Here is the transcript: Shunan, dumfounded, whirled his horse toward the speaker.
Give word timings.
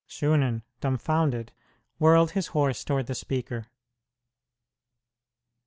Shunan, 0.09 0.63
dumfounded, 0.79 1.51
whirled 1.99 2.31
his 2.31 2.47
horse 2.47 2.83
toward 2.83 3.05
the 3.05 3.13
speaker. 3.13 3.67